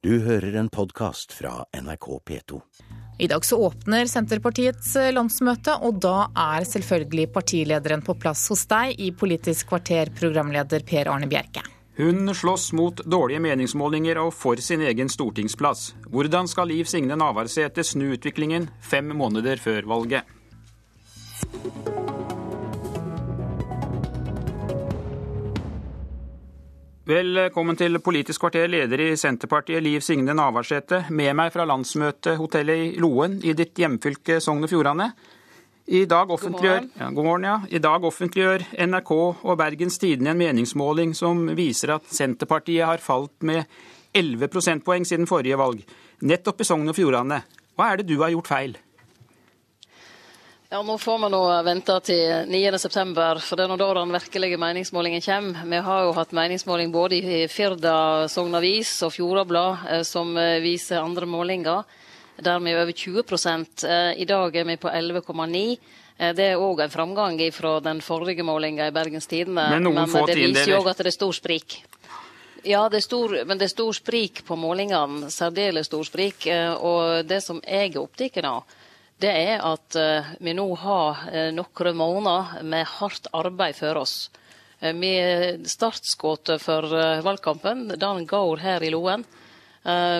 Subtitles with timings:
[0.00, 2.60] Du hører en podkast fra NRK P2.
[3.18, 8.96] I dag så åpner Senterpartiets landsmøte, og da er selvfølgelig partilederen på plass hos deg
[8.96, 11.66] i Politisk kvarter, programleder Per Arne Bjerke.
[12.00, 15.90] Hun slåss mot dårlige meningsmålinger og for sin egen stortingsplass.
[16.08, 20.24] Hvordan skal Liv Signe Navarsete snu utviklingen fem måneder før valget?
[27.10, 31.00] Velkommen til Politisk kvarter, leder i Senterpartiet Liv Signe Navarsete.
[31.10, 35.08] Med meg fra landsmøtehotellet i Loen i ditt hjemfylke Sogn og Fjordane.
[35.90, 37.56] I dag, offentliggjør, ja, god morgen, ja.
[37.66, 43.34] I dag offentliggjør NRK og Bergens Tidende en meningsmåling som viser at Senterpartiet har falt
[43.42, 43.64] med
[44.14, 45.82] 11 prosentpoeng siden forrige valg.
[46.22, 47.40] Nettopp i Sogn og Fjordane.
[47.74, 48.78] Hva er det du har gjort feil?
[50.72, 54.58] Ja, Nå får vi nå vente til 9.9, for det er nå da den virkelige
[54.62, 55.64] meningsmålingen kommer.
[55.66, 60.60] Vi har jo hatt meningsmåling både i Firda Sogn Avis og Fjordablad eh, som eh,
[60.62, 61.82] viser andre målinger,
[62.38, 65.64] der vi er over 20 eh, I dag er vi på 11,9
[66.38, 69.66] det er òg en framgang fra den forrige målinga i Bergens Tidende.
[69.74, 71.80] Men men det viser jo òg at det er stor sprik.
[72.62, 75.32] Ja, det stor, men det er stor sprik på målingene.
[75.32, 76.46] Særdeles stor sprik.
[76.78, 78.76] Og det som jeg er opptatt av,
[79.20, 79.96] det er at
[80.40, 84.14] me vi nå har nokre månader med hardt arbeid for oss.
[84.80, 85.12] Vi
[85.68, 89.26] Startskuddet for eh, valgkampen den går her i Loen.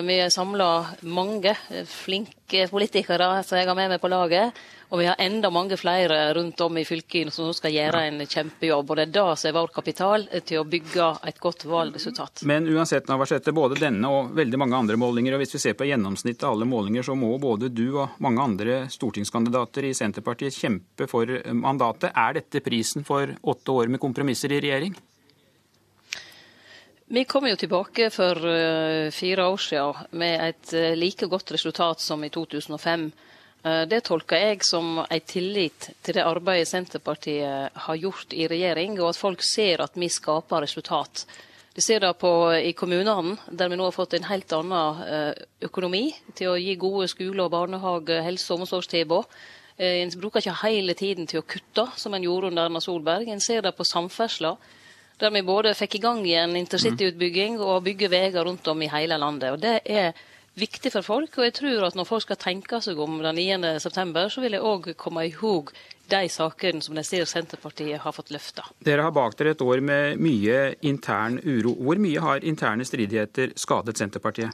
[0.07, 4.57] Vi har samla mange flinke politikere som jeg har med meg på laget.
[4.91, 8.25] Og vi har enda mange flere rundt om i fylket som nå skal gjøre en
[8.27, 8.89] kjempejobb.
[8.89, 12.43] Og det er det som er vår kapital til å bygge et godt valgresultat.
[12.49, 15.87] Men uansett, Navarsete, både denne og veldig mange andre målinger, og hvis vi ser på
[15.87, 21.07] gjennomsnittet av alle målinger, så må både du og mange andre stortingskandidater i Senterpartiet kjempe
[21.07, 22.11] for mandatet.
[22.11, 24.99] Er dette prisen for åtte år med kompromisser i regjering?
[27.11, 31.99] Vi kom jo tilbake for uh, fire år siden med et uh, like godt resultat
[31.99, 33.03] som i 2005.
[33.65, 38.95] Uh, det tolker jeg som en tillit til det arbeidet Senterpartiet har gjort i regjering,
[39.01, 41.25] og at folk ser at vi skaper resultat.
[41.75, 45.35] De ser det på, i kommunene, der vi nå har fått en helt annen
[45.67, 49.39] økonomi til å gi gode skoler, barnehage, helse- og omsorgstilbud.
[49.83, 53.27] En bruker ikke hele tiden til å kutte, som en gjorde under Erna Solberg.
[53.27, 54.55] En ser det på samferdsla
[55.21, 59.17] der vi både fikk i gang igjen intercityutbygging og bygge veier rundt om i hele
[59.21, 59.53] landet.
[59.53, 60.13] Og Det er
[60.59, 63.79] viktig for folk, og jeg tror at når folk skal tenke seg om den 9.
[63.79, 65.71] september, så vil jeg òg komme i hug
[66.11, 68.65] de sakene som de ser Senterpartiet har fått løfta.
[68.83, 71.75] Dere har bak dere et år med mye intern uro.
[71.79, 74.51] Hvor mye har interne stridigheter skadet Senterpartiet?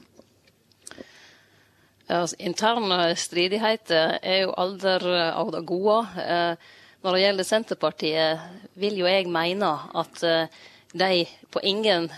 [2.08, 5.98] Altså, interne stridigheter er jo aldri av det gode.
[6.24, 6.76] Eh,
[7.07, 10.50] når det gjelder Senterpartiet, vil jo jeg mene at eh,
[10.91, 11.23] de
[11.53, 12.09] på ingen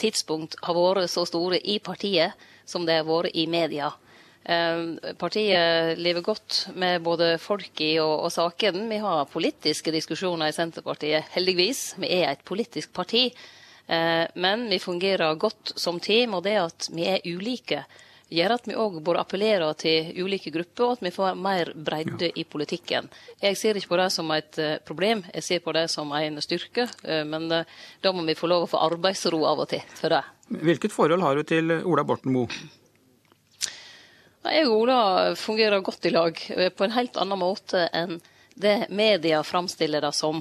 [0.00, 2.32] tidspunkt har vært så store i partiet
[2.68, 3.90] som de har vært i media.
[4.48, 8.86] Eh, Partiet lever godt med både folket og, og sakene.
[8.88, 11.98] Vi har politiske diskusjoner i Senterpartiet, heldigvis.
[12.00, 13.26] Vi er et politisk parti.
[13.84, 17.84] Eh, Men vi fungerer godt som team, og det at vi er ulike,
[18.28, 22.30] gjør at vi òg bør appellere til ulike grupper, og at vi får mer bredde
[22.36, 23.08] i politikken.
[23.40, 26.40] Jeg ser ikke på det som et eh, problem, jeg ser på det som en
[26.44, 26.88] styrke.
[27.04, 30.12] eh, Men eh, da må vi få lov å få arbeidsro av og til for
[30.12, 30.22] det.
[30.48, 32.48] Hvilket forhold har du til Ola Borten Moe?
[34.48, 35.00] Jeg og Ola
[35.36, 36.38] fungerer godt i lag,
[36.76, 38.20] på en helt annen måte enn
[38.58, 40.40] det media framstiller det som.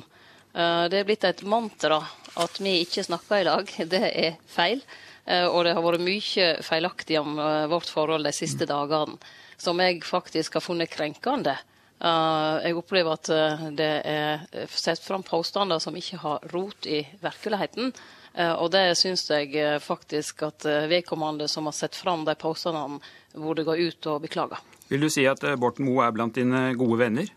[0.54, 2.00] Det er blitt et mantra
[2.40, 3.74] at vi ikke snakker i lag.
[3.92, 4.81] Det er feil.
[5.28, 9.18] Eh, Og det har vært mye feilaktig om eh, vårt forhold de siste dagene,
[9.58, 11.58] som jeg faktisk har funnet krenkende.
[12.00, 13.28] Eh, Jeg opplever at
[13.76, 17.92] det er sett fram påstander som ikke har rot i virkeligheten.
[18.36, 23.00] Eh, Og det syns jeg faktisk at vedkommende som har sett fram de påstandene,
[23.36, 24.58] burde gå ut og beklage.
[24.90, 27.28] Vil du si at Borten Moe er blant dine gode venner?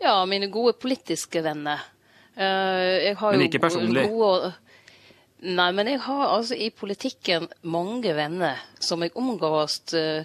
[0.00, 1.80] Ja, mine gode politiske venner.
[2.36, 4.08] Eh, Jeg har Men ikke personlig?
[4.08, 4.52] Gode...
[5.40, 10.20] Nei, men jeg har altså i politikken mange venner som jeg omgås uh,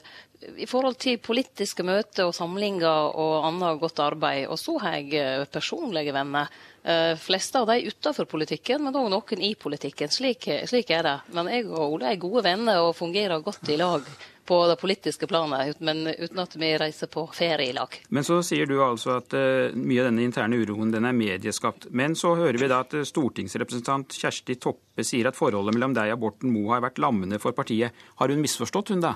[0.59, 4.43] i forhold til politiske møter og samlinger og annet godt arbeid.
[4.51, 6.51] Og så har jeg eh, personlige venner.
[6.85, 10.11] Uh, fleste av de utenfor politikken, men òg noen i politikken.
[10.13, 11.15] Slik, slik er det.
[11.33, 14.05] Men jeg og Ole er gode venner og fungerer godt i lag
[14.45, 17.95] på det politiske planet, men uten at vi reiser på ferie i lag.
[18.13, 21.89] Men så sier du altså at eh, mye av denne interne uroen den er medieskapt.
[21.89, 26.13] Men så hører vi da at eh, stortingsrepresentant Kjersti Toppe sier at forholdet mellom deg
[26.13, 27.95] og Borten Moe har vært lammende for partiet.
[28.21, 29.15] Har hun misforstått, hun da?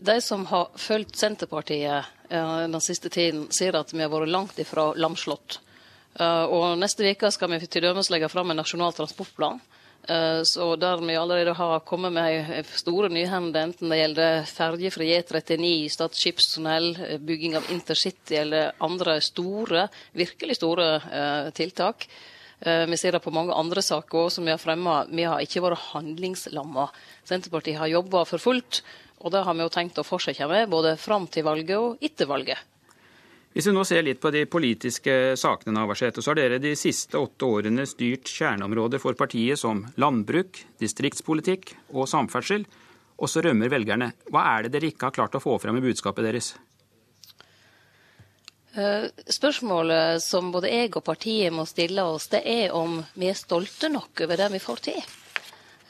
[0.00, 4.60] De som har fulgt Senterpartiet eh, den siste tiden, sier at vi har vært langt
[4.60, 5.62] ifra lamslått.
[6.20, 9.60] Og neste uke skal vi dømes legge fram en nasjonal transportplan.
[10.00, 16.16] Så der vi allerede har kommet med store nyhender, enten det gjelder ferjefri E39, Stad
[16.18, 16.88] skipstunnel,
[17.20, 19.84] bygging av intercity eller andre store,
[20.16, 20.88] virkelig store
[21.54, 22.08] tiltak.
[22.60, 25.04] Vi ser det på mange andre saker som vi har fremma.
[25.08, 26.88] Vi har ikke vært handlingslamma.
[27.28, 28.82] Senterpartiet har jobba for fullt,
[29.20, 32.28] og det har vi jo tenkt å fortsette med, både fram til valget og etter
[32.28, 32.58] valget.
[33.50, 37.18] Hvis vi nå ser litt på de politiske sakene, Navarsete, så har dere de siste
[37.18, 42.62] åtte årene styrt kjerneområder for partiet som landbruk, distriktspolitikk og samferdsel,
[43.18, 44.12] og så rømmer velgerne.
[44.30, 46.52] Hva er det dere ikke har klart å få fram i budskapet deres?
[48.78, 53.38] Eh, spørsmålet som både jeg og partiet må stille oss, det er om vi er
[53.38, 55.02] stolte nok over det vi får til.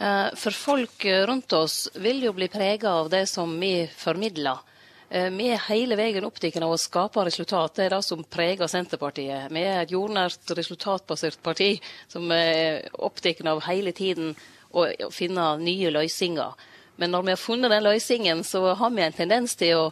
[0.00, 4.64] Eh, for folk rundt oss vil jo bli prega av det som vi formidler.
[5.10, 7.74] Eh, vi er hele veien opptekne av å skape resultat.
[7.74, 9.50] Det er det som preger Senterpartiet.
[9.50, 11.72] Vi er et jordnært, resultatbasert parti
[12.08, 14.36] som er opptekne av hele tiden
[14.70, 16.54] å finne nye løysingar.
[17.00, 19.84] Men når vi har funnet den løysinga, så har vi en tendens til å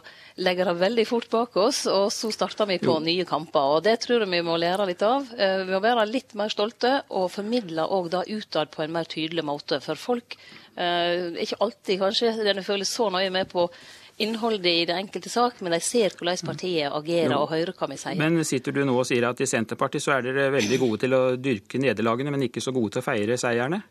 [0.45, 2.99] legge det veldig fort bak oss, og så starter vi på jo.
[3.03, 3.75] nye kamper.
[3.75, 5.25] Og Det tror jeg vi må lære litt av.
[5.33, 9.09] Eh, vi må være litt mer stolte, og formidle òg det utad på en mer
[9.09, 9.81] tydelig måte.
[9.83, 10.37] For folk
[10.77, 13.65] er eh, ikke alltid kanskje den føler så nøye med på
[14.19, 17.99] innholdet i det enkelte sak, men de ser hvordan partiet agerer og hører hva vi
[17.99, 18.19] sier.
[18.19, 21.15] Men sitter du nå og sier at i Senterpartiet så er dere veldig gode til
[21.15, 23.81] å dyrke nederlagene, men ikke så gode til å feire seierne?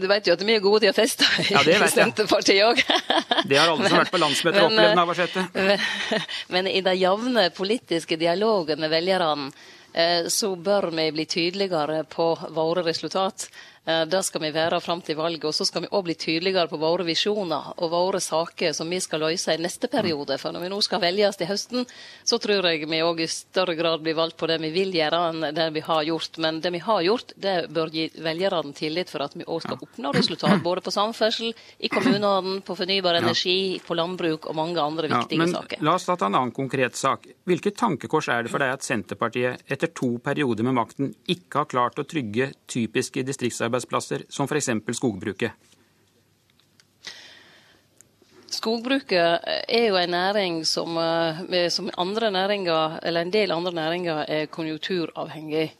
[0.00, 2.80] Du vet jo at vi er gode til å feste i ja, Senterpartiet òg.
[3.50, 5.46] det har alle som har vært på landsmøter opplevd, Navarsete.
[5.56, 9.50] Men, men i den jevne politiske dialogen med velgerne
[9.92, 13.50] eh, så bør vi bli tydeligere på våre resultat.
[13.86, 15.44] Eh, det skal vi være fram til valget.
[15.46, 18.98] Og så skal vi òg bli tydeligere på våre visjoner og våre saker som vi
[19.02, 20.38] skal løse i neste periode.
[20.42, 21.86] For når vi nå skal velges til høsten,
[22.26, 25.20] så tror jeg vi òg i større grad blir valgt på det vi vil gjøre,
[25.30, 26.40] enn det vi har gjort.
[26.42, 29.78] Men det vi har gjort, det bør gi velgerne tillit for at vi òg skal
[29.78, 30.58] oppnå resultat.
[30.66, 35.44] Både på samferdsel, i kommunene, på fornybar energi, på landbruk og mange andre viktige ja,
[35.44, 35.84] men saker.
[35.86, 37.28] La oss ta en annen konkret sak.
[37.46, 41.70] Hvilket tankekors er det for deg at Senterpartiet etter to perioder med makten ikke har
[41.70, 44.70] klart å trygge typiske distriktsarbeidsplasser arbeidsplasser, som f.eks.
[44.96, 45.52] skogbruket?
[48.56, 54.24] Skogbruket er jo en næring som, eh, som andre næringer, eller en del andre næringer
[54.28, 55.72] er konjunkturavhengig.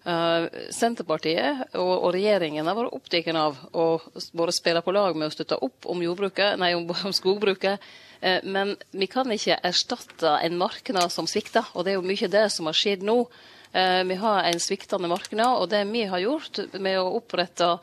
[0.00, 3.84] Uh, Senterpartiet og, og, regjeringen har vært opptatt av å
[4.32, 7.84] både spille på lag med å støtte opp om, nei, om, om skogbruket.
[8.24, 12.32] Uh, men vi kan ikke erstatte en marknad som svikter, og det er jo mye
[12.32, 13.26] det som har skjedd nå.
[13.70, 17.76] Eh, vi har en sviktende marknad, og det vi har gjort med å opprette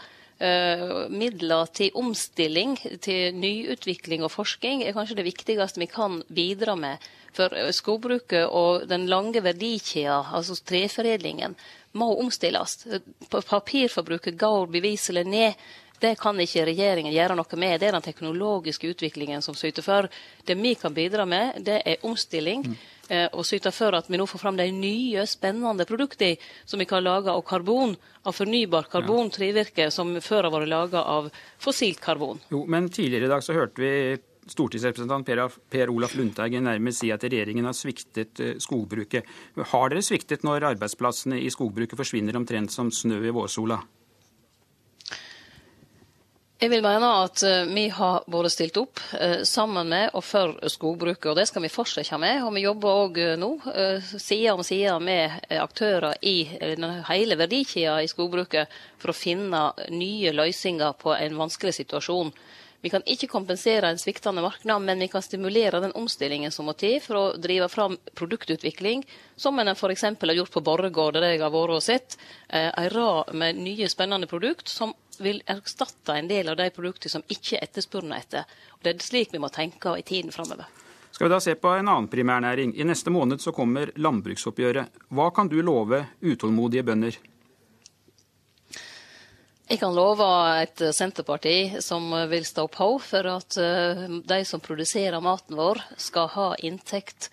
[1.10, 7.08] midler til omstilling, til nyutvikling og forskning, er kanskje det viktigste vi kan bidra med.
[7.34, 11.56] For skogbruket og den lange verdikjeda, altså treforedlingen,
[11.98, 12.80] må omstilles.
[13.32, 15.68] Papirforbruket går beviselig ned.
[16.00, 17.80] Det kan ikke regjeringen gjøre noe med.
[17.82, 20.08] Det er den teknologiske utviklingen som syter for.
[20.46, 22.68] Det vi kan bidra med, det er omstilling.
[22.70, 22.78] Mm.
[23.08, 26.34] Eh, og syte for at vi nå får fram de nye, spennende produkta
[26.68, 27.96] som vi kan lage av karbon,
[28.28, 31.30] av fornybar karbon, trevirke, som før har vært laga av
[31.64, 32.44] fossilt karbon.
[32.52, 33.94] Jo, men tidligere i dag så hørte vi
[34.52, 39.28] stortingsrepresentant per, per Olaf Lundteigen nærmest si at regjeringen har sviktet eh, skogbruket.
[39.74, 43.80] Har dere sviktet når arbeidsplassene i skogbruket forsvinner omtrent som snø i vårsola?
[46.58, 50.56] Jeg vil mene at eh, vi har både stilt opp eh, sammen med og for
[50.74, 52.42] skogbruket, og det skal vi fortsette med.
[52.48, 53.52] Og vi jobber òg nå
[54.18, 56.38] side om side med aktører i
[57.12, 62.34] hele verdikjeda i skogbruket for å finne nye løsninger på en vanskelig situasjon.
[62.82, 66.76] Vi kan ikke kompensere en sviktende marknad, men vi kan stimulere den omstillingen som må
[66.78, 69.02] til for å drive fram produktutvikling,
[69.36, 70.04] som en f.eks.
[70.04, 72.18] har gjort på Borregaard, der jeg har vært og sett.
[72.54, 77.26] Ei rad med nye, spennende produkt som vil erstatte en del av de produktene som
[77.26, 78.46] ikke er etterspurne etter.
[78.78, 80.70] Og Det er slik vi må tenke i tiden framover.
[81.12, 82.76] Skal vi da se på en annen primærnæring.
[82.78, 85.02] I neste måned så kommer landbruksoppgjøret.
[85.10, 87.18] Hva kan du love utålmodige bønder?
[89.78, 90.26] Jeg kan love
[90.58, 96.32] et Senterparti som vil stå på for at eh, de som produserer maten vår, skal
[96.34, 97.28] ha inntekt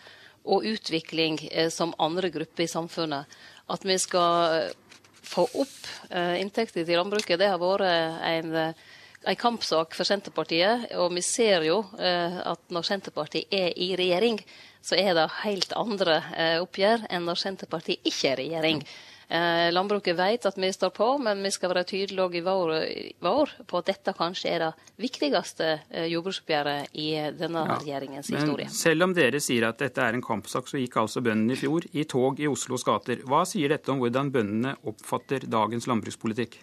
[0.44, 3.32] og utvikling eh, som andre grupper i samfunnet.
[3.72, 4.74] At vi skal
[5.24, 7.88] få opp eh, inntekter til landbruket, det har vore
[8.28, 8.84] en, eh,
[9.24, 10.90] en kampsak for Senterpartiet.
[11.00, 14.36] Og vi ser jo eh, at når Senterpartiet er i regjering,
[14.84, 16.20] så er det helt andre
[16.60, 18.86] oppgjør enn når Senterpartiet ikke er i regjering.
[19.28, 22.72] Eh, landbruket vet at vi står på, men vi skal være tydelige i vår,
[23.24, 28.68] vår, på at dette kanskje er det viktigste eh, jordbruksoppgjøret i denne ja, regjeringens historie.
[28.68, 31.88] Selv om dere sier at dette er en kampsak, så gikk altså bøndene i fjor
[31.92, 33.24] i tog i Oslos gater.
[33.24, 36.60] Hva sier dette om hvordan bøndene oppfatter dagens landbrukspolitikk?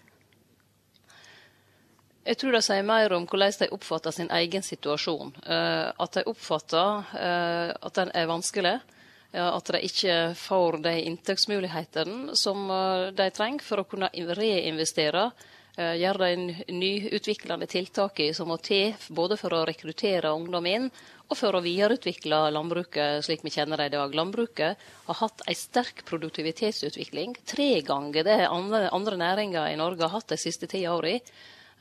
[2.21, 5.33] Jeg tror det sier mer om hvordan de oppfatter sin egen situasjon.
[5.49, 8.75] At de oppfatter at den er vanskelig.
[9.31, 12.65] At de ikke får de inntektsmulighetene som
[13.15, 15.29] de trenger for å kunne reinvestere
[15.79, 20.89] Eh, gjøre de nyutviklende tiltakene som må til både for å rekruttere ungdom inn
[21.31, 24.17] og for å videreutvikle landbruket slik vi kjenner det i dag.
[24.19, 30.17] Landbruket har hatt en sterk produktivitetsutvikling, tre ganger det andre, andre næringer i Norge har
[30.17, 31.23] hatt de siste ti årene.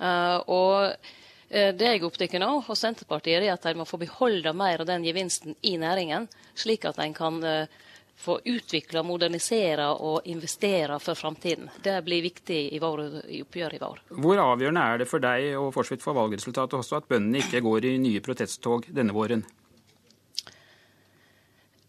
[0.00, 1.10] Uh, og eh,
[1.50, 4.86] det jeg er opptatt av hos Senterpartiet, er at de må få beholde mer av
[4.86, 7.80] den gevinsten i næringen, slik at en kan uh,
[8.20, 11.70] få utvikle, modernisere og investere for framtiden.
[11.82, 13.02] Det blir viktig i, vår,
[13.32, 14.02] i oppgjøret i vår.
[14.20, 17.88] Hvor avgjørende er det for deg og for for valgresultatet også at bøndene ikke går
[17.88, 19.44] i nye protesttog denne våren?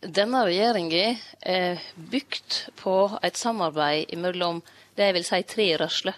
[0.01, 1.03] Denne regjeringa
[1.46, 4.63] er bygd på et samarbeid mellom
[4.98, 6.15] det jeg vil si tre rørsler.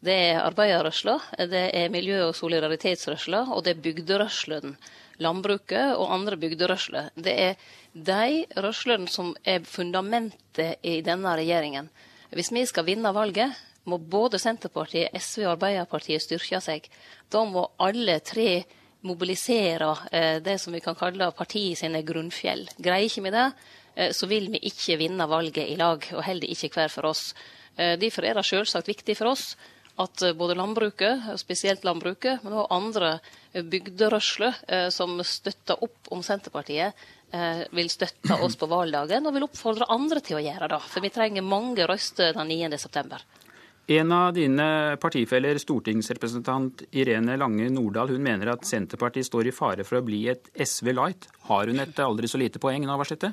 [0.00, 1.18] Det er arbeiderrørsla,
[1.50, 4.76] det er miljø- og solidaritetsrørsla, og det er bygderørslen
[5.20, 7.10] landbruket og andre bygderørsler.
[7.14, 7.56] Det er
[7.92, 11.90] de rørslene som er fundamentet i denne regjeringen.
[12.30, 13.52] Hvis vi skal vinne valget,
[13.84, 16.86] må både Senterpartiet, SV og Arbeiderpartiet styrke seg.
[17.32, 18.62] Da må alle tre
[19.08, 22.66] mobilisere eh, det som vi kan kalle partiet sine grunnfjell.
[22.76, 23.46] Greier ikke vi det,
[23.96, 27.30] eh, så vil vi ikke vinne valget i lag, og heller ikke hver for oss.
[27.76, 29.54] Eh, derfor er det selvsagt viktig for oss
[29.96, 33.16] at eh, både landbruket, spesielt landbruket, men òg andre
[33.54, 36.94] bygderørsler eh, som støtter opp om Senterpartiet,
[37.32, 40.80] eh, vil støtte oss på valgdagen, og vil oppfordre andre til å gjøre det.
[40.92, 42.78] For vi trenger mange røster den 9.
[42.78, 43.26] september.
[43.90, 49.86] En av dine partifeller, stortingsrepresentant Irene Lange Nordahl, hun mener at Senterpartiet står i fare
[49.88, 51.26] for å bli et SV Light.
[51.48, 53.32] Har hun et aldri så lite poeng, Navarsete?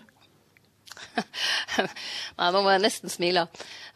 [2.37, 3.47] Nei, nå må jeg nesten smile.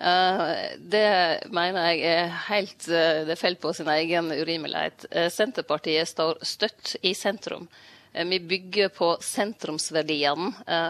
[0.01, 1.05] Uh, det
[1.53, 5.07] mener jeg er helt uh, Det faller på sin egen urimelighet.
[5.13, 7.69] Uh, Senterpartiet står støtt i sentrum.
[8.11, 10.49] Vi bygger på sentrumsverdiene,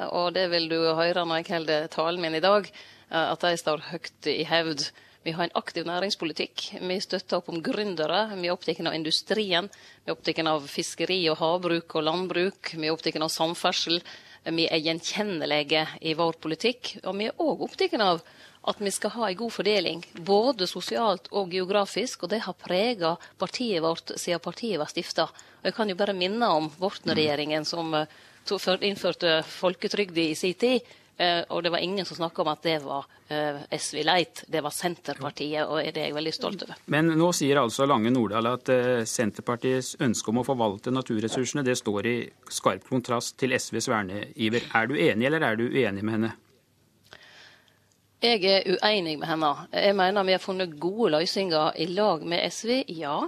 [0.10, 2.66] og det vil du høre når jeg holder talen min i dag,
[3.14, 4.88] at de står høyt i hevd.
[5.22, 6.64] Vi har en aktiv næringspolitikk.
[6.82, 8.24] Vi støtter opp om gründere.
[8.40, 9.68] Vi er opptatt av industrien.
[10.02, 12.72] Vi er opptatt av fiskeri og havbruk og landbruk.
[12.74, 14.02] Vi er opptatt av samferdsel.
[14.44, 16.96] Vi er gjenkjennelige i vår politikk.
[17.06, 18.24] Og vi er òg opptatt av
[18.70, 22.24] at vi skal ha ei god fordeling, både sosialt og geografisk.
[22.24, 25.28] Og det har prega partiet vårt siden partiet var stifta.
[25.62, 30.82] Jeg kan jo bare minne om Borten-regjeringen som eh, innførte folketrygda i sin tid.
[31.22, 34.62] Eh, og det var ingen som snakka om at det var eh, SV Leit, det
[34.66, 36.80] var Senterpartiet, og det er jeg veldig stolt over.
[36.90, 41.78] Men nå sier altså Lange Nordahl at eh, Senterpartiets ønske om å forvalte naturressursene det
[41.78, 42.16] står i
[42.50, 44.66] skarp kontrast til SVs verneiver.
[44.74, 46.34] Er du enig, eller er du uenig med henne?
[48.22, 49.54] Jeg er uenig med henne.
[49.78, 53.20] Jeg mener vi har funnet gode løsninger i lag med SV, ja.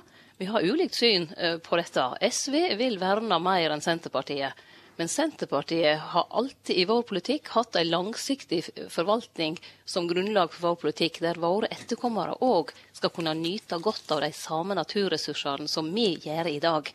[0.42, 1.30] Vi har ulikt syn
[1.66, 2.10] på dette.
[2.26, 4.58] SV vil verne mer enn Senterpartiet.
[4.96, 8.62] Men Senterpartiet har alltid i vår politikk hatt ei langsiktig
[8.94, 14.22] forvaltning som grunnlag for vår politikk, der våre etterkommere òg skal kunne nyte godt av
[14.22, 16.92] de samme naturressursene som vi gjør i dag.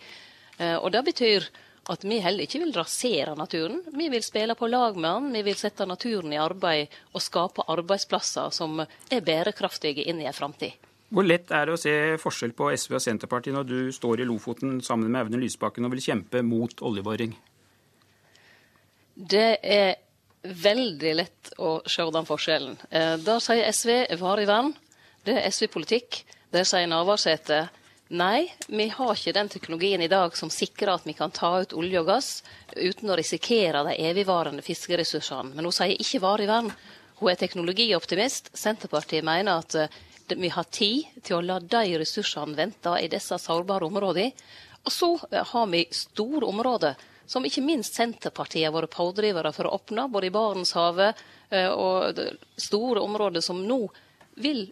[0.59, 1.49] Eh, og det betyr
[1.89, 3.81] at vi heller ikke vil rasere naturen.
[3.91, 7.67] Vi vil spille på lag med den, vi vil sette naturen i arbeid og skape
[7.67, 10.77] arbeidsplasser som er bærekraftige inn i ei framtid.
[11.09, 14.29] Hvor lett er det å se forskjell på SV og Senterpartiet når du står i
[14.29, 17.33] Lofoten sammen med Audun Lysbakken og vil kjempe mot oljeboring?
[19.19, 19.97] Det er
[20.47, 22.77] veldig lett å se den forskjellen.
[22.91, 24.71] Eh, da sier SV varig vern.
[25.27, 26.21] Det er SV-politikk.
[26.55, 27.65] Der sier Navarsete
[28.15, 31.75] nei, vi har ikke den teknologien i dag som sikrer at vi kan ta ut
[31.77, 32.31] olje og gass
[32.77, 35.51] uten å risikere de evigvarende fiskeressursene.
[35.51, 36.71] Men hun sier ikke varig vern.
[37.19, 38.55] Hun er teknologioptimist.
[38.55, 40.01] Senterpartiet mener at eh,
[40.39, 44.31] vi har tid til å la de ressursene vente i disse sårbare områdene.
[44.87, 49.69] Og så eh, har vi store områder som ikke minst Senterpartiet har vært pådrivere for
[49.69, 52.19] å åpne, både i Barentshavet eh, og
[52.57, 53.85] store områder som nå
[54.39, 54.67] vil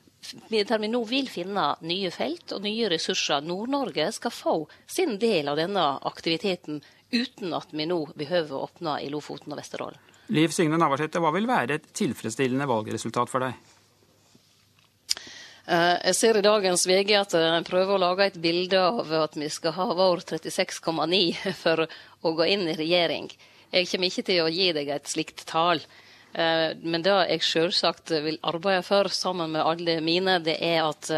[0.51, 3.45] der vi nå vil finne nye felt og nye ressurser.
[3.47, 4.57] Nord-Norge skal få
[4.91, 6.81] sin del av denne aktiviteten
[7.13, 10.01] uten at vi nå behøver å åpne i Lofoten og Vesterålen.
[10.35, 13.76] Liv Signe Navarsete, hva vil være et tilfredsstillende valgresultat for deg?
[15.67, 19.11] Eh, jeg ser i dagens VG at eh, en prøver å lage et bilde av
[19.19, 23.27] at vi skal ha vår 36,9 for å gå inn i regjering.
[23.73, 25.83] Jeg kommer ikke til å gi deg et slikt tall.
[26.39, 31.11] Eh, men det jeg selvsagt vil arbeide for, sammen med alle mine, det er at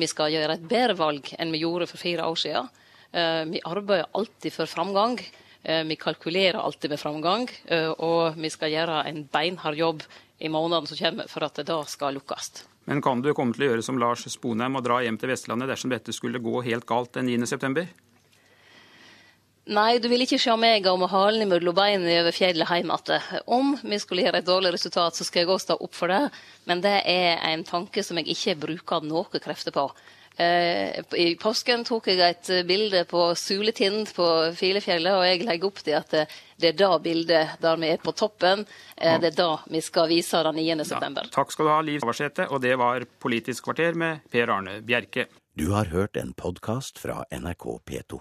[0.00, 2.72] vi skal gjøre et bedre valg enn vi gjorde for fire år siden.
[3.10, 5.16] Vi arbeider alltid for framgang.
[5.60, 7.48] Vi kalkulerer alltid med framgang.
[7.98, 10.06] Og vi skal gjøre en beinhard jobb
[10.38, 12.62] i månedene som kommer for at det da skal lukkes.
[12.90, 15.70] Men kan du komme til å gjøre som Lars Sponheim og dra hjem til Vestlandet
[15.70, 17.84] dersom dette skulle gå helt galt den 9.9?
[19.70, 23.12] Nei, du vil ikke sjå meg gå med halen mellom beina over fjellet heim att.
[23.46, 26.32] Om me skulle gjere et dårleg resultat, så skal eg òg stå opp for det.
[26.66, 29.86] Men det er ein tanke som eg ikkje brukar noen krefter på.
[30.40, 35.82] Eh, I påsken tok jeg et bilde på Suletind på Filefjellet, og jeg legger opp
[35.84, 36.14] til at
[36.60, 38.64] det er da bildet der vi er på toppen.
[38.96, 40.86] Eh, det er da vi skal vise den 9.
[40.88, 41.28] september.
[41.28, 42.48] Ja, takk skal du ha, Liv Navarsete.
[42.48, 45.28] Og det var Politisk kvarter med Per Arne Bjerke.
[45.58, 48.20] Du har hørt en podkast fra NRK P2.